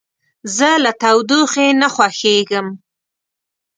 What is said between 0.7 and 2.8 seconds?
له تودوخې نه خوښیږم.